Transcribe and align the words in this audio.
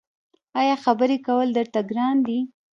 ایا 0.59 0.75
خبرې 0.83 1.17
کول 1.27 1.47
درته 1.57 1.79
ګران 1.89 2.15
دي؟ 2.27 2.39